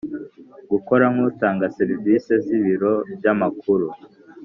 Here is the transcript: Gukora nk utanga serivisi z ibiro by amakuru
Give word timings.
Gukora 0.71 1.05
nk 1.13 1.19
utanga 1.29 1.65
serivisi 1.77 2.31
z 2.43 2.45
ibiro 2.57 2.93
by 3.15 3.25
amakuru 3.33 3.87